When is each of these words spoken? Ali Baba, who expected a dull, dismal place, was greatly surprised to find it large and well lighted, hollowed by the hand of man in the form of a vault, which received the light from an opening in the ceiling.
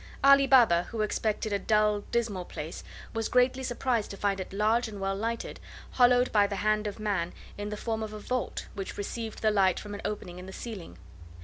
Ali 0.23 0.47
Baba, 0.47 0.87
who 0.89 1.01
expected 1.01 1.53
a 1.53 1.59
dull, 1.59 2.01
dismal 2.11 2.43
place, 2.43 2.83
was 3.13 3.29
greatly 3.29 3.61
surprised 3.61 4.09
to 4.09 4.17
find 4.17 4.39
it 4.39 4.51
large 4.51 4.87
and 4.87 4.99
well 4.99 5.15
lighted, 5.15 5.59
hollowed 5.91 6.31
by 6.31 6.47
the 6.47 6.55
hand 6.55 6.87
of 6.87 6.97
man 6.99 7.33
in 7.55 7.69
the 7.69 7.77
form 7.77 8.01
of 8.01 8.11
a 8.11 8.17
vault, 8.19 8.65
which 8.73 8.97
received 8.97 9.43
the 9.43 9.51
light 9.51 9.79
from 9.79 9.93
an 9.93 10.01
opening 10.03 10.39
in 10.39 10.47
the 10.47 10.53
ceiling. 10.53 10.97